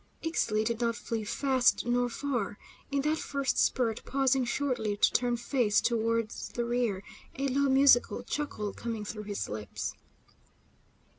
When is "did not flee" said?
0.65-1.23